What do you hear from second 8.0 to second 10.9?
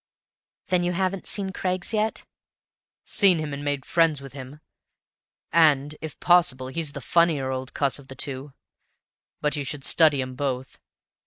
the two; but you should study 'em both.